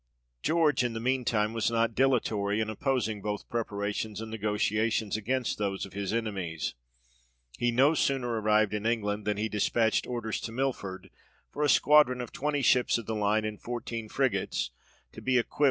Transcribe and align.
George 0.41 0.83
in 0.83 0.93
the 0.93 0.99
mean 0.99 1.23
time 1.23 1.53
was 1.53 1.69
not 1.69 1.93
dilatory 1.93 2.59
in 2.59 2.71
opposing 2.71 3.21
both 3.21 3.47
preparations 3.49 4.19
and 4.19 4.31
negotiations 4.31 5.15
against 5.15 5.59
those 5.59 5.85
of 5.85 5.93
his 5.93 6.11
enemies. 6.11 6.73
He 7.59 7.71
no 7.71 7.93
sooner 7.93 8.27
arrived 8.41 8.73
in 8.73 8.87
England, 8.87 9.25
than 9.27 9.37
he 9.37 9.47
despatched 9.47 10.07
orders 10.07 10.39
to 10.41 10.51
Milford, 10.51 11.11
for 11.51 11.61
a 11.61 11.69
squadron 11.69 12.19
of 12.19 12.31
twenty 12.31 12.63
ships 12.63 12.97
of 12.97 13.05
the 13.05 13.13
line, 13.13 13.45
and 13.45 13.61
fourteen 13.61 14.09
frigates, 14.09 14.71
to 15.11 15.21
be 15.21 15.33
equipped 15.33 15.35
1 15.35 15.35
Stephenson, 15.35 15.35
vol. 15.37 15.37
i. 15.37 15.49
p. 15.57 15.59